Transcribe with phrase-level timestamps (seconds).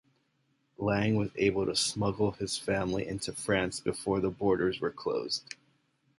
[0.79, 5.53] Lang was able to smuggle his family into France before the borders were closed.